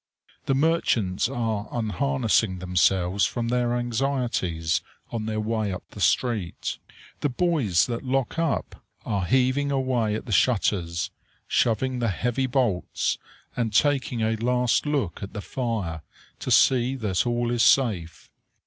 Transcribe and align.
The 0.47 0.55
merchants 0.55 1.29
are 1.29 1.69
unharnessing 1.71 2.57
themselves 2.57 3.23
from 3.27 3.49
their 3.49 3.75
anxieties, 3.75 4.81
on 5.11 5.27
their 5.27 5.39
way 5.39 5.71
up 5.71 5.83
the 5.91 6.01
street. 6.01 6.79
The 7.19 7.29
boys 7.29 7.85
that 7.85 8.01
lock 8.03 8.39
up 8.39 8.83
are 9.05 9.25
heaving 9.25 9.71
away 9.71 10.15
at 10.15 10.25
the 10.25 10.31
shutters, 10.31 11.11
shoving 11.47 11.99
the 11.99 12.09
heavy 12.09 12.47
bolts, 12.47 13.19
and 13.55 13.71
taking 13.71 14.23
a 14.23 14.35
last 14.37 14.87
look 14.87 15.21
at 15.21 15.33
the 15.33 15.39
fire 15.41 16.01
to 16.39 16.49
see 16.49 16.95
that 16.95 17.27
all 17.27 17.51
is 17.51 17.61
safe. 17.61 18.31